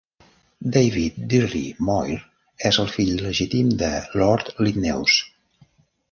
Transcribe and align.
David 0.75 1.17
Dirry-Moir 1.33 2.15
és 2.69 2.79
el 2.83 2.89
fill 2.93 3.11
il·legítim 3.17 3.69
de 3.81 3.91
Lord 4.21 4.49
Linnaeus. 4.69 5.19